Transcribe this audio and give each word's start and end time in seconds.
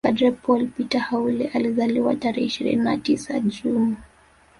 Padre 0.03 0.31
Paul 0.31 0.67
Peter 0.69 0.99
Haule 1.11 1.47
alizaliwa 1.53 2.15
tarehe 2.15 2.45
ishirini 2.45 2.83
na 2.83 2.97
tisa 2.97 3.39
juni 3.39 3.95